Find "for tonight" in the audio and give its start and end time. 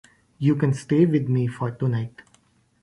1.45-2.23